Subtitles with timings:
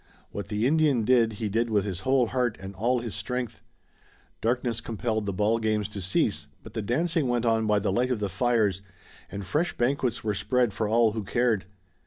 [0.31, 3.61] What the Indian did he did with his whole heart, and all his strength.
[4.41, 8.09] Darkness compelled the ball games to cease, but the dancing went on by the light
[8.09, 8.81] of the fires
[9.29, 11.65] and fresh banquets were spread for all who cared.